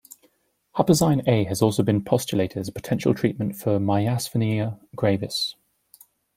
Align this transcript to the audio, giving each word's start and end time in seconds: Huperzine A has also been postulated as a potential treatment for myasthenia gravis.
Huperzine 0.77 1.21
A 1.27 1.43
has 1.43 1.61
also 1.61 1.83
been 1.83 2.03
postulated 2.03 2.57
as 2.57 2.67
a 2.67 2.71
potential 2.71 3.13
treatment 3.13 3.55
for 3.55 3.77
myasthenia 3.77 4.79
gravis. 4.95 5.55